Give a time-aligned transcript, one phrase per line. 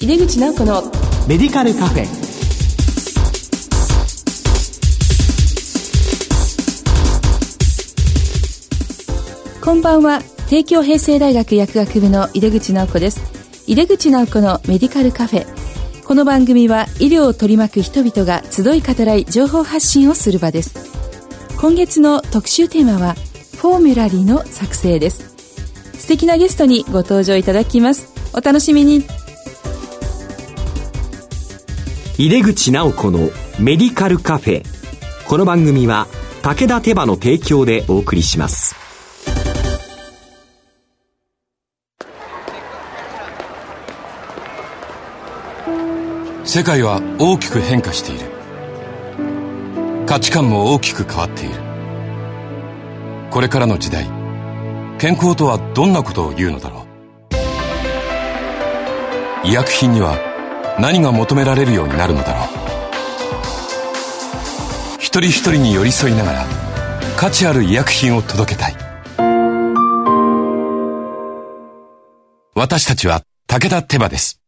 [0.00, 0.82] 井出口直子の
[1.28, 2.06] メディカルカフェ。
[9.64, 10.20] こんばんは。
[10.48, 13.20] 帝京平成大学薬学部の井出口直子です。
[13.68, 15.46] 井出口直子のメディカルカフェ。
[16.04, 20.74] この番組は医療を取り巻く人々が集い語らい情報発信をする場です。
[21.60, 23.14] 今月の特集テーマは
[23.58, 25.32] フォーミュラリーの作成です。
[25.98, 28.12] 素敵なゲストにご登場いただきます。
[28.34, 29.04] お楽しみに
[32.16, 33.28] 井出口直子の
[33.58, 34.62] メディカルカフェ。
[35.26, 36.06] この番組は
[36.42, 38.76] 武田手羽の提供でお送りします。
[46.44, 48.30] 世界は大きく変化している。
[50.06, 51.54] 価値観も大きく変わっている。
[53.32, 54.08] これからの時代
[54.98, 56.86] 健康とはどんなことを言うのだろ
[59.42, 59.48] う。
[59.48, 60.16] 医薬品には
[60.80, 62.48] 何が求められるようになるのだろう
[64.98, 66.46] 一人一人に寄り添いながら
[67.16, 68.76] 価値ある医薬品を届けたい
[72.54, 74.40] 私たちは武田手羽です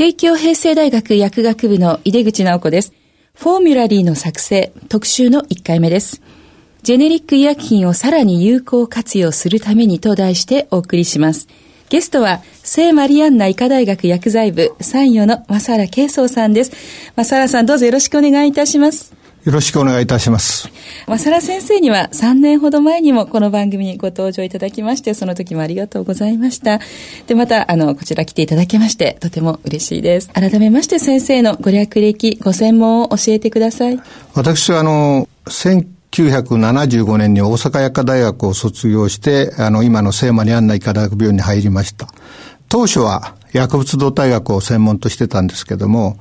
[0.00, 2.94] 帝京平成大学薬学部の井出口直子です。
[3.34, 6.22] フォーミュラリーの作成特集の1回目です。
[6.82, 11.48] ジェネリック医薬品をさらに有効活用するためにと題してお送りします。
[11.90, 16.70] ゲストは、聖マリアンナ医科大学薬剤部参与の正原慶宗さんです。
[17.16, 19.12] 正原さんどうぞよろしくお願いいたします。
[19.44, 20.70] よろしくお願いいたします。
[21.08, 26.78] 正原先生には3年ほど前にもこの番組にご登場いただきまして、その時もありがとうございました。
[27.26, 30.28] で、また、あの、こちら来ていただきまして、とても嬉しいです。
[30.28, 34.00] 改めまして先生のご略歴、ご専門を教えてください。
[34.34, 35.28] 私は、あの、
[36.10, 42.08] 1975年に大阪薬科大学を卒業して、あの、今の聖マリアンナ医科大学病院に入りました。
[42.68, 46.18] 当初は薬物動態学を専門としてたんですけども、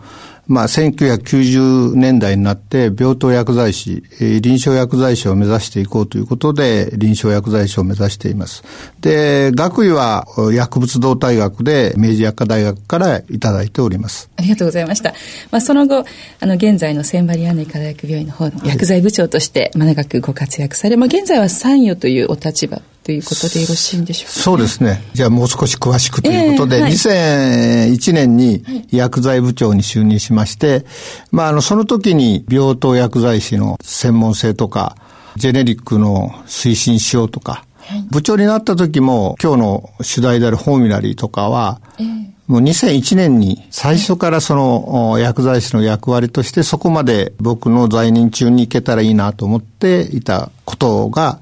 [0.50, 8.64] まあ、1990年代になって病棟薬剤師、臨床薬剤師を目指していこうということで、臨床薬剤師を目指しています。
[9.00, 14.32] で、学位は薬物動態学で明治薬科大学からいただいております。
[14.38, 15.14] ありがとうございました。
[15.52, 16.04] まあ、その後、
[16.40, 25.02] あの、現在のセンバリアンネ医科大学病院の方の薬剤部長として、ま、長くご活躍され、まあ、現在は参与というお立場ということでよろしいんでしょうか、ね、そうですね。
[25.14, 30.86] じゃあもう少し詳しくということで、えーはい、2001年に薬剤部長に就任しまして、
[31.32, 34.96] まあ、あの、その時に病棟薬剤師の専門性とか、
[35.38, 51.40] ジェネリックの推進しようとか、はい、部長になった時も今日の主題であるフォーミュラリーとかは、えーもう2001年に最初からその薬剤師の役割としてそこまで僕の在任中に行けたらいいなと思っていたことが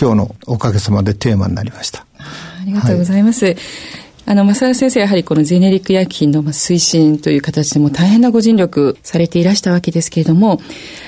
[0.00, 2.06] 今日のおかげさまでテーマになりました。
[2.18, 3.44] ありがとうございます。
[3.44, 3.56] はい
[4.28, 10.60] あの、正田先生やはりこのゼネリック薬品の推進という形でも大変なご尽力されていらしたわけですけれども、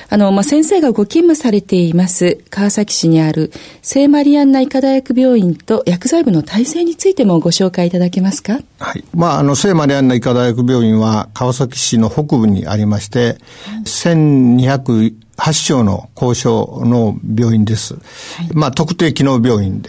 [0.09, 3.51] あの、まあ、先生がご勤務されています川崎市にある
[3.83, 8.61] 聖マリアンナ医科大学病院と薬剤部の体制についてもご紹介いただけますか？
[8.79, 9.03] はい。
[9.13, 13.37] まあ、あの、聖マリアンナ医科大学病院は川崎市の北部にありまして、はい、
[13.83, 17.95] 1200発症の交渉の病院です。
[17.95, 18.01] は
[18.43, 19.89] い、まあ、特定機能病院で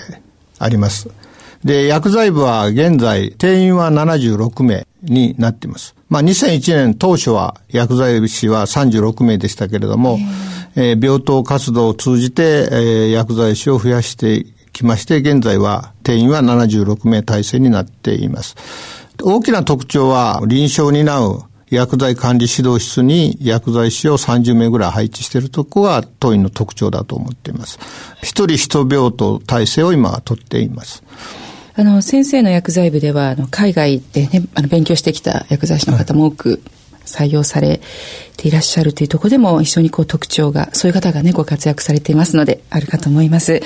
[0.60, 1.10] あります。
[1.66, 5.96] で、薬剤部は現在、定員は76名になっています。
[6.08, 10.20] まあ、2001年当初は薬剤師は36名でしたけれども、
[10.76, 18.56] えー、病棟活動を通じて、えー、薬剤師を増やしてきまして、現在は定員は76名体制になっています。
[19.22, 27.80] 大きな特徴は臨床を担う薬剤管理指導室に薬剤師を30名ぐらい配置しているとこが当院の特徴だと思っています。
[28.22, 31.04] 一人一病棟体制を今は取っています。
[31.76, 36.62] あの、先生の薬剤部では、あの、海外でね、あの、勉強してきた薬剤師の方も多く
[37.06, 37.80] 採用され
[38.36, 43.62] ていらっしゃるというところでも、一緒にこう特徴が、そういう方がね、ご活躍されていますので、あるかと思います。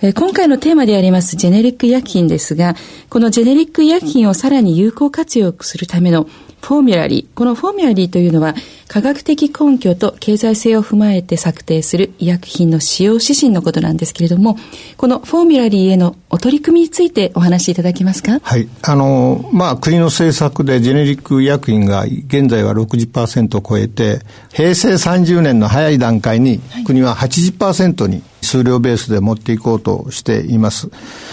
[0.00, 2.76] え今回のテーマでありますジェネリック医薬品ですが、
[3.08, 6.28] このジェネリック医薬品をさらに有効活用するための
[6.60, 7.36] フォーミュラリー。
[7.36, 8.54] このフォーミュラリーというのは、
[8.88, 14.56] 科学的根拠と経済性を踏まえて策定する医薬品の使用指針のことなんですけれども、
[14.96, 18.40] このフォーミュラリーへのお取り組みについてお話しいただけますか？
[18.42, 18.68] はい。
[18.82, 24.20] あの、まあ、国の政策でジェネリック医薬品が現在は60%を超えて、
[24.52, 30.88] 平成30年の早い段階に国は80%に数量ベースで持っていこうとしています。
[30.88, 30.92] は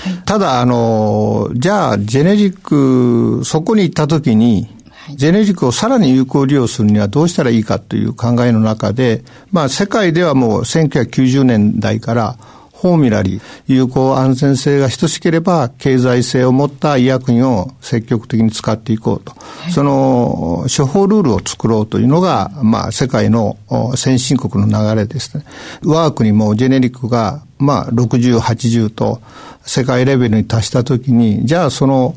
[0.09, 4.74] い、ただ、あの、じゃあ、ジェネリック、そこに行った時に、
[5.11, 12.37] ジェネリックをさらに有効利用するにはどうしたらいいかという考えの中で、まあ世界ではもう1990年代から
[12.75, 19.31] フフォーミュラリー、有効安全性が等しければ、経済性を持った医薬品を積極的に使っていこうと。
[19.31, 23.57] はい、その、処方ルールを作ろうというのが、まあ、世界の
[23.95, 25.45] 先進国の流れですね。
[25.83, 29.19] 我が国もジェネリックが、まあ、60、80と
[29.63, 32.13] 世界レベルに達したときに、じゃあその、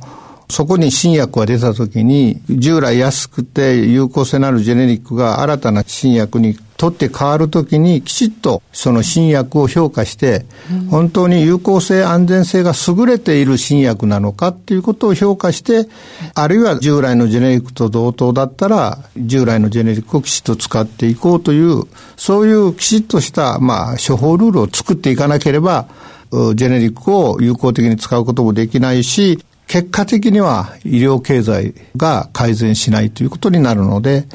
[0.51, 10.47] そこに新薬が出たときに、従来安くて有効性のあるジェネリックが新たな新薬に取って変わるときに、きちっとその新薬を評価して、
[10.91, 15.87] 本当に有効性、安全性が優れている新薬なのかっていうことを評価して、
[16.35, 21.83] あるいは従来のジェネリックと同等だったら、従来のジェネリックをきちっと使っていこうという、
[22.17, 25.89] そういうきちっとした、まあ、処方ルールを作っていかなければ、
[26.31, 29.39] ジェネリックを有効的に使うこともできないし、
[29.69, 34.27] 結果的には医療経済が改善しないということになるので、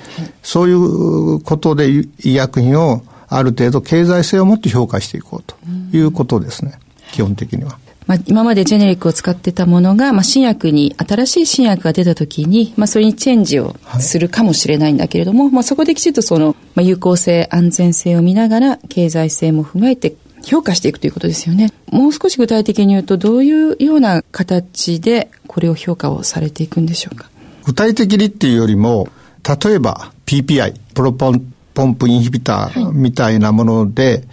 [0.43, 5.55] そういうことで医薬品をある程度経済性を持って評価していこうと
[5.91, 6.73] いうことですね、
[7.11, 7.77] 基本的には。
[8.05, 21.71] まあ、今までジェネリックを使ってたものが、まあ、新薬に、新しい新薬が出たときに、まあ、それにチェンジをするかもしれないんだけれども、はい、まあ、そこできちっとその、まあ、有効性、安全性を見ながら、経済性も踏まえて評価していくということですよね。
[21.91, 27.29] もう少し具体的に言うと、どういうような形でこれを評価をされていくんでしょうか？
[27.65, 29.07] 具体的にっていうよりも、
[29.65, 34.23] 例えば PPI、プロポンポンプインヒビターみたいなもので、はい、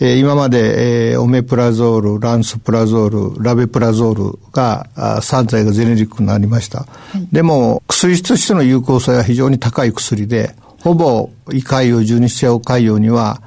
[0.00, 6.80] えー、今まで、えー、オメプラゾール、ランスプラゾール、ラベプラゾールが、3剤がゼネリックになりました。
[6.80, 6.86] は
[7.18, 13.40] い、でも、薬としての有効性は非常に高い薬で、ほぼ胃潰瘍、十二指腸潰瘍には、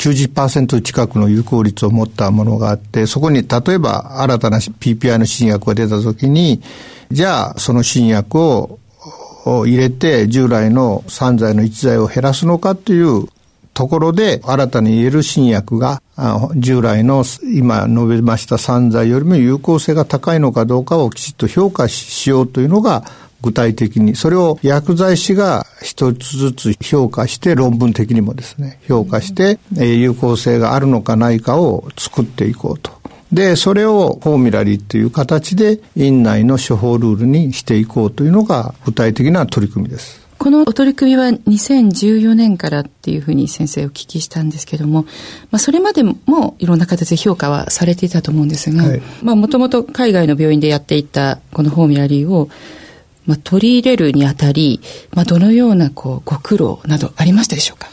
[0.00, 6.62] 90%近くの有効率を持ったものがあって、そこに例えば新たな PPI の新薬が出たときに、
[7.10, 8.78] じゃあその新薬を
[9.44, 13.26] 入れて従来の3剤の1剤を減らすのかという
[13.74, 16.02] ところで新たに入れる新薬が
[16.56, 17.24] 従来の
[17.54, 23.04] 今述べました3剤よりも有効性が高いのかどうかをきちっと評価しようというのが
[23.42, 32.92] 具体的に、それを薬剤師が一つずつ評価して、論文的にもですね、評価して、え有効性があるのかないかを作っていこうと。
[33.32, 40.20] で、それをフォーミュラリーという形で、院内の処方ルールにしていこうというのが具体的な取り組みです。
[40.40, 45.02] このお取り組みは2014年からっていうふうに先生お聞きしたんですけども、
[45.50, 52.48] まあ、それまでもいろんな形で評価はされていたと思うんですが、はい、まあ、もともと海外の病院でやっていたこのフォーミュラリーを、
[53.30, 54.80] まあ、取り入れるにあたり、
[55.14, 57.88] まあ、どのようなこうご苦労などありましたでしょうか？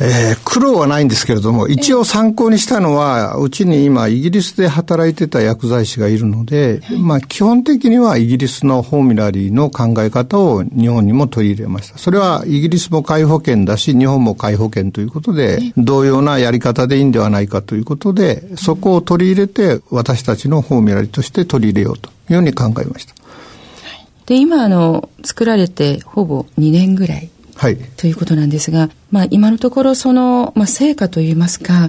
[0.00, 11.98] えー、苦労はないんですけれども、一応参考にしたのは、うちに今、イギリスで働いてた薬剤師がいるので、まあ、基本的にはイギリスのフォーミュラリーの考え方を日本にも取り入れました。
[11.98, 23.16] それはイギリスも皆保険だし、日本も皆保険ということで、同様なやり方でいいんではないかということで、そこを取り入れて、私たちのフォーミュラリーとして取り入れようというように考えました。
[24.28, 27.30] で、今、あの、作られてほぼ2年ぐらい。
[27.56, 27.78] はい。
[27.96, 31.88] ということなんですが、まあ、今のところ、その、まあ、成果といいますか、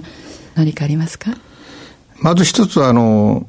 [0.54, 1.32] 何かありますか？
[2.22, 3.46] まず一つは、あの、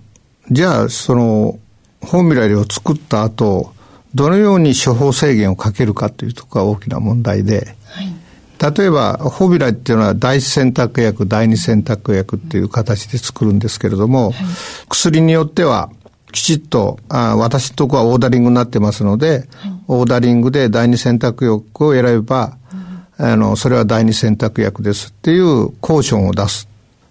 [0.51, 1.57] じゃあ、その、
[2.03, 3.73] フォーミュラリを作った後、
[4.13, 14.33] どのように処方制限をかけるかというところが大きな問題で、はい、例えば、フォーミュラリっていうのは第一選択薬、第二選択薬っていう形で作るんですけれども、はい、
[14.89, 15.89] 薬によっては、
[16.31, 19.47] きちっと、あ私のとこはオーダリングになってますので、
[19.87, 22.57] オーダリングで第二選択薬を選べば、
[23.17, 26.67] あの、それは第二選択薬ですっていうコーションを出す。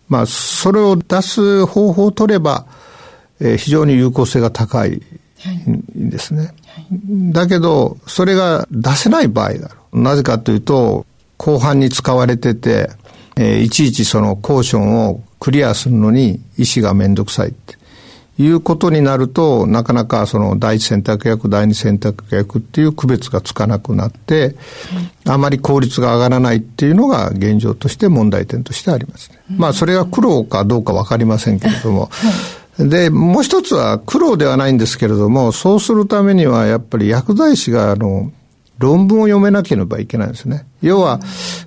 [0.09, 2.67] まあ、それを出す方法を取れば、
[3.39, 5.01] えー、非常に有効性が高い
[5.71, 6.53] んですね。
[7.33, 10.03] だけど、それが出せない場合がある。
[10.03, 12.91] なぜかというと、後半に使われてて、
[13.37, 17.80] えー、いちいちそのコーションをクリアするのに医師がめんどくさいって。
[18.39, 24.57] いうことになると、なかなかその第一選択薬、第二選択薬っていう区別がつかなくなって、
[25.27, 29.39] あまり効率が上がらないっていうのが現状として問題点としてありますね。
[29.57, 32.11] まあ、それが苦労かどうかわかりませんけれども、
[32.79, 38.33] で、もう一つは苦労ではないんですけれども、そうするためにはやっぱり薬剤師があの、
[38.81, 40.67] 論文を読めなければいけないんですね。
[40.81, 41.21] 要は、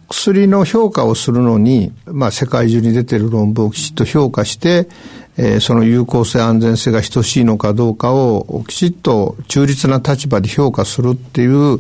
[0.10, 4.90] 薬の評価をするのに、まあ世界中に出てる論文をきちっと評価して、
[5.38, 11.80] えー、その有効性安全性が等しいのかどうかをきちっと中立な立場で評価するっていう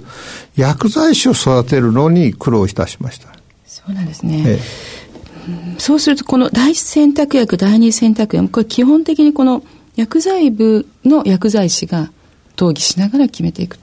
[0.56, 3.28] 薬剤師を育てるのに苦労いたしました。
[3.66, 4.44] そうなんですね。
[4.46, 9.63] ええ、そうするとこの第一選択薬、第二選択薬、これ基本的にこの
[9.96, 12.12] 薬剤部の薬剤師が
[12.56, 13.80] 討議しながら決めていく。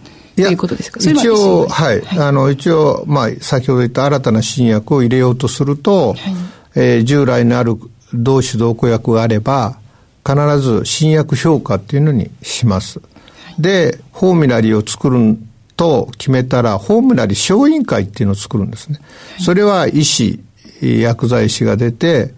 [0.46, 1.00] ということですか？
[1.00, 6.18] 一応、はい、はい、あの、一応、まあ、先ほど言った新たな新薬を入れようとすると、はい、
[6.74, 7.76] えー、従来のある
[8.14, 9.78] 同種同顧薬があれば、
[10.26, 13.00] 必ず新薬評価っていうのにします。
[13.58, 15.38] で、フォーミュラリーを作る
[15.76, 19.00] と決めたら、フォーミュラリー小委員会っていうのを作るんですね。
[19.38, 20.40] それは医師、
[20.82, 22.34] 薬剤師が出て、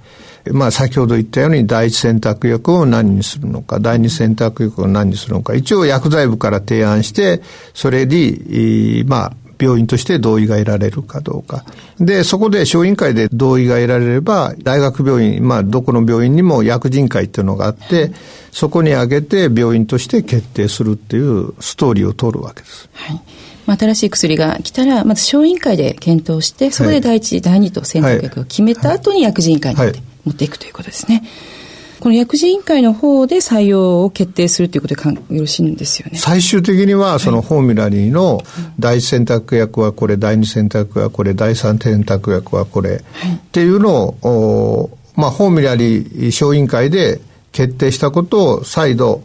[0.50, 7.42] まあ先ほど言ったように第一選択薬を何にするのか、第二選択薬を何にするのか、一応薬剤部から提案して、
[7.75, 9.32] それに、まあ
[9.62, 11.64] 病院として同意が得られるかどうか。
[12.00, 18.12] で、そこで小委員会で同意が得られれば、大学病院、まあ、どこの病院にも薬人会っていうのがあって、
[18.50, 22.88] そこに挙げて病院として決定するっていうストーリーを通るわけです。
[22.92, 23.20] はい。
[23.64, 29.80] まあ、新しい薬が来たら、まず小委員会で検討して、そこで第一、はい、第二と選択薬を決めた後に薬人会に
[30.25, 31.17] 持っていくということですね。
[31.17, 31.62] はい
[32.02, 36.19] この薬事委員会の方で採用を決定するということでよろしいんですよね。
[36.19, 38.43] 最終的には、そのフォーミュラリーの
[38.81, 47.21] 第一選択薬はこれ、第二選択薬はこれ、第三選択薬はこれ、はい、っていうのを、まあ、フォーミュラリー小委員会で
[47.52, 49.23] 決定したことを再度、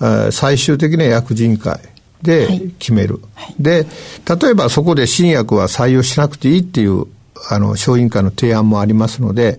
[0.00, 1.80] うん、最終的な薬事委員会
[2.22, 3.44] で決める、はい。
[3.46, 3.86] はい、で
[4.40, 7.06] 例えばそこで新薬は採用しなくていいっていう
[7.50, 9.58] あの小委員会の提案もありますので、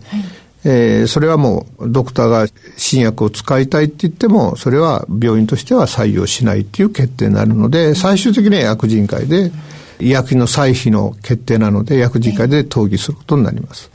[0.65, 9.51] えー、それはもうドクターが新薬を使いたいって言ってもそれは病院としては採用しないっていう決定になるので最終的には薬人会で
[9.99, 13.91] 医薬品の歳費の決定なので薬人会で討議することになります。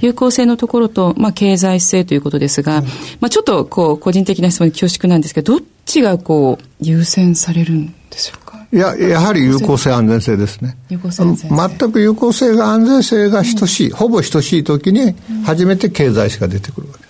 [0.00, 2.84] 有効性のところと、まあ、経済性ということですが、うん、
[3.20, 8.43] まあ、ちょっとこう個人的な質問に恐縮なんですけどどっちがこう優先されるんでしょう
[8.74, 10.76] いや、やはり有効性安全性ですね。
[10.90, 11.36] 有効性安
[11.78, 15.14] 全く有効性が安全性が等しい、うん、ほぼ等しい時に
[15.44, 17.04] 初めて経済史が出てくるわけ。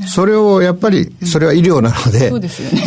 [0.00, 0.14] です。
[0.14, 2.32] それをやっぱり、それは医療なので、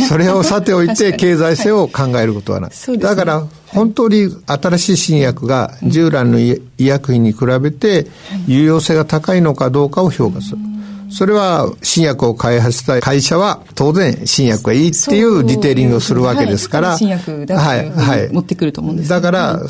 [0.09, 2.71] それをさておいて経済性を考えることはない。
[2.99, 8.07] だから、本当に新しい新薬が従来の医薬品に比べて
[8.47, 10.57] 有用性が高いのかどうかを評価する。
[11.13, 16.89] それは新薬を開発した会社は当然新薬がいいっていうディテーリングをするわけですから。
[16.89, 18.29] はい、新薬だはい、はい。
[18.33, 19.61] 持ってくると思うんです、だから、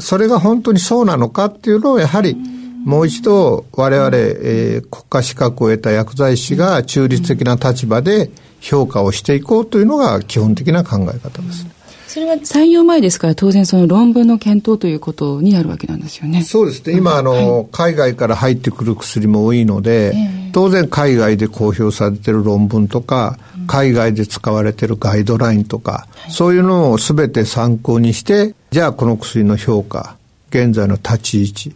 [0.00, 2.36] それが本当にそうなのかっていうのをやはり、
[2.84, 8.30] もう一度我々、えー、国家資格を得た薬剤師が中立的な立場で
[8.60, 11.66] 評価をしていこうというのが基本的な考え方です。
[12.12, 16.42] それは採用前ですから当然その論文の検討ということになるわけなんですよね。
[16.42, 16.94] そうですね。
[16.94, 30.18] 今、あの、はい、海外から入ってくる薬も多いので、えー、当然海外で公表されてる論文とか、うん、海外で使われてるガイドラインとか、はい、そういうのを全て参考にして、じゃあこの薬の評価、
[30.50, 31.74] 現在の立ち位置、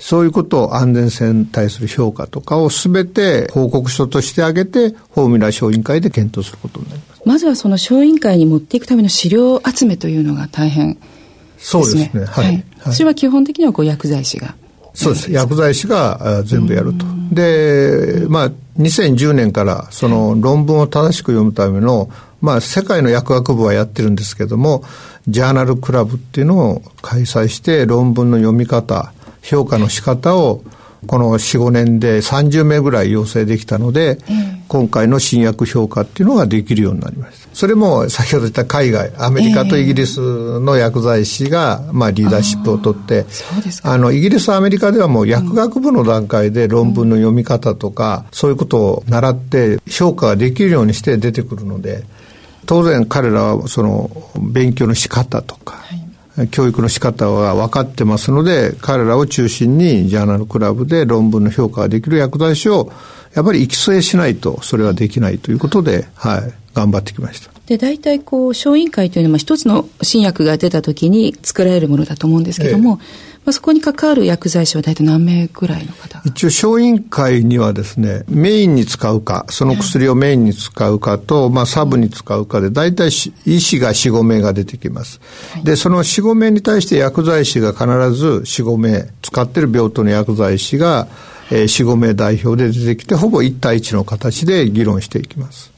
[0.00, 7.22] そういうことを安全性に対する評価とかを全て報告書としてあげて、フォーミュラ小委員会で検討することになります。
[7.26, 11.10] まずはその小委員会に持っていくための資料集めというのが大変ですね。
[11.58, 12.24] そうですね。
[12.24, 12.64] はい。
[12.78, 14.54] はい、それは基本的にはこう薬剤師が。
[14.94, 15.30] そうです。
[15.30, 17.04] 薬剤師が全部やると。
[17.30, 24.82] で、まあ、2010年からその論文を正しく読むための、まあ、世界の薬学部はやってるんですけども、
[25.28, 30.62] ジャーナルクラブっていうのを開催して論文の読み方、評価の仕方を
[31.06, 34.18] この4、5年で30名ぐらい要請できたので、
[34.68, 37.48] 今回の新薬評価っていうのができるようになりました。
[37.54, 40.20] それも先ほど言った海外、アメリカとイギリス
[40.60, 43.24] の薬剤師が、まあ、リーダーシップを取って、
[43.82, 52.04] あの、イギリス、アメリカではもう薬学部の段階で論文の読み方とか、そういうことを習って評価ができるようにして出てくるので、
[52.66, 55.99] 当然彼らはその勉強の仕方とか、はい
[56.48, 62.92] 教育の仕方は分かってますので、彼らを中心にジャーナルクラブで論文の評価ができる薬剤師を、
[63.34, 67.59] やっぱり育成しないと、それはできないということで、はい、頑張ってきました。
[67.70, 76.20] で、大体こう、小委員会というのは一つの新薬が出た時に作られるものだと思うんですけども、ええまあ、そこに関わる薬剤師は大体何名ぐらいの方？
[76.24, 83.06] 一応、小委員会にはですね、メインに使うか、その薬をメインに使うかと、まあ、サブに使うかで、大体
[83.46, 85.20] 医師が4、5名が出てきます。
[85.52, 91.06] はい、で、その4、5名に対して薬剤師が必ず4、5名、使ってる病棟の薬剤師が、
[91.52, 95.70] えー、4、5名代表で出てきて、ほぼ1対1の形で議論していきます。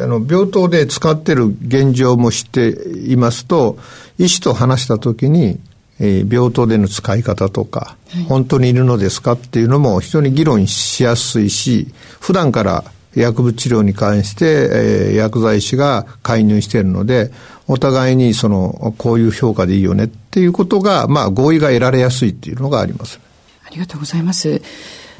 [0.00, 3.78] あの、病棟で使ってる現状も知っていますと、
[4.18, 5.58] 医師と話したときに、
[6.00, 11.88] えー、病棟での使い方とか、はい、本当にいるのですかっていうのも非常に議論しやすいし、
[12.20, 12.84] 普段から
[13.14, 17.30] 薬物治療に関して、えー、薬剤師が介入しているので、
[17.68, 23.20] お互いにその、こういう評価でいいよねっていうことが、まあ合意が得られやすいっていうのがあります。
[23.64, 24.60] ありがとうございます。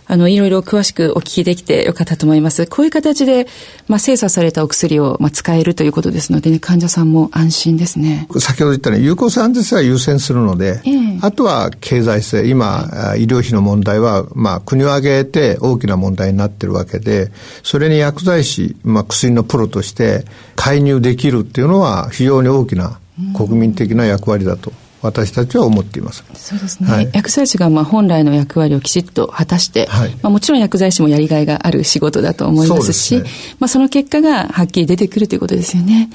[0.06, 2.66] あの、いろいろ詳しくお聞きできてよかったと思います。
[2.66, 3.46] こういう形で、
[3.88, 8.28] まあ、精査されたお薬を、まあ、使えるということですのでね、患者さんも安心ですね。
[8.38, 17.30] 先ほど言ったように、有効性安全性は優先するので、えー、あとは経済性、今、医療費の問題は、まあ、国を挙げて大きな問題になってるわけで、
[17.62, 20.24] それに薬剤師、まあ、薬のプロとして
[20.56, 22.98] 介入できるっていうのは、非常に大きな
[23.36, 24.72] 国民的な役割だと
[25.04, 26.24] 私たちは思っています。
[26.32, 26.90] そうですね。
[26.90, 33.24] はい、薬剤師がまあ本来の役割をきちっと果たして、はい、まあもちろん薬剤師もやりがいがある仕事だと思いますし、ね、
[33.58, 36.08] まあその結果がはっきり出てくるということですよね。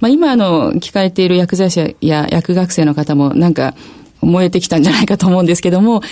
[0.00, 3.76] まあ今あの聞かれている薬剤師や薬学生の方もなんか
[4.22, 6.02] 燃えてきたんじゃないかと思うんですけども、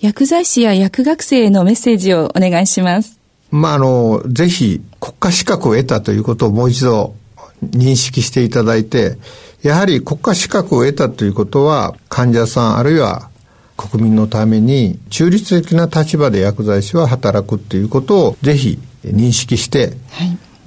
[0.00, 3.18] 薬剤師や薬学生へのメッセージをお願いします。
[3.50, 7.16] まああの、ぜひ国家資格を得たということをもう一度
[7.64, 9.18] 認識していただいて、
[9.64, 13.30] やはり国家資格を得たということは、患者さんあるいは
[13.78, 19.94] 国民のために中立的な立場で薬剤師は働くということをぜひ認識して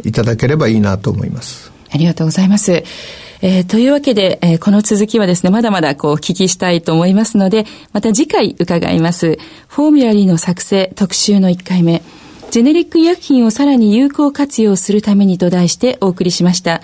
[0.03, 1.69] いただければいいなと思います。
[1.69, 2.83] はい、ありがとうございます。
[3.43, 9.37] えー、というわけで、えー、この続きはですね、まだまだこうお聞きしたいと思いますので、また次回伺います。
[9.67, 12.01] フォーミュラリーの作成特集の1回目、
[12.49, 16.81] ジェネリック医薬品をさらに有効活用するためにと題してお送りしました。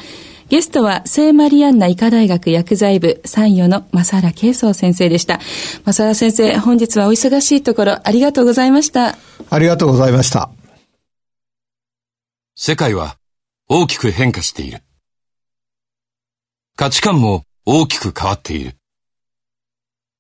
[0.54, 5.40] ゲストは聖マリアンナ医科大学薬剤部参与の正原慶宗先生でした。
[5.84, 9.18] 正原先生、本日はお忙しいところありがとうございました。
[9.50, 10.52] ありがとうございました。
[12.54, 13.18] 世界は
[13.68, 14.84] 大きく変化している。
[16.76, 18.76] 価値観も大きく変わっている。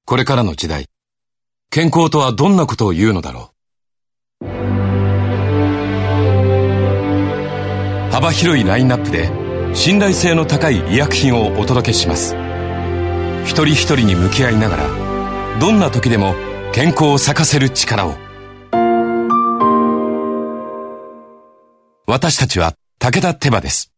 [0.05, 0.87] これからの時代、
[1.69, 3.51] 健康とはどんなことを言うのだろ
[4.41, 4.45] う。
[8.11, 9.42] 幅広いラインナップで
[9.75, 12.35] 信頼性の高い医薬品をお届けします。
[13.45, 16.35] 一人一人に向き合いながらどんな時でも
[16.73, 18.15] 健康を咲かせる力を。
[22.07, 23.92] 私たちは武田手羽です。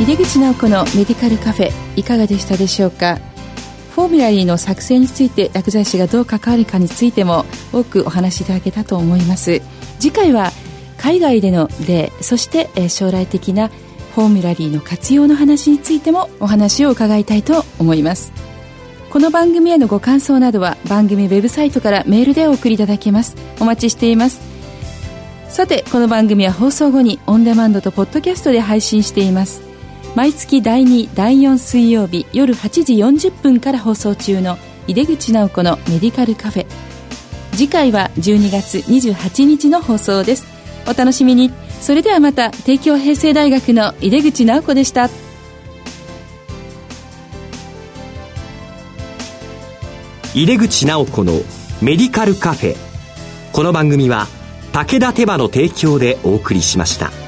[0.00, 3.18] 井出口直子のメディカルカフェいかがでしたでしょうか？
[3.94, 9.60] フォーミュラリーの作成について薬剤師がどう関わるかについても多くお話しいただけたと思います。
[9.98, 10.52] 次回は
[10.96, 13.68] 海外での例そして将来的な
[14.14, 18.32] フォーミュラリーの活用の話についてもお話を伺いたいと思います。
[19.10, 23.36] この番組へのご感想などは番組ウェブサイトからメールでお送りいただけます。
[23.60, 24.40] お待ちしています。
[25.50, 29.68] さてこの番組は放送後にオンデマンドとポッドキャストで配信しています。
[30.16, 36.66] 毎月第2第4水曜日夜8時40分から放送中の井出口直子のメディカルカフェ。
[37.52, 40.46] 次回は12月28日の放送です。
[40.88, 41.52] お楽しみに。
[41.80, 45.08] それではまた帝京平成大学の井出口直子でした。
[50.34, 51.34] 井出口直子の
[51.80, 52.76] メディカルカフェ。
[53.52, 54.26] この番組は
[54.72, 57.19] 武田手羽の提供でお送りしました。